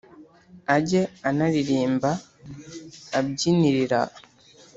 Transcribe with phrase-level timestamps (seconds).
[0.75, 2.11] ajye anaririmba
[3.17, 4.01] abyinirira